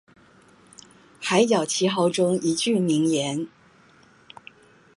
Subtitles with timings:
[1.19, 3.47] 海角七號中一句名言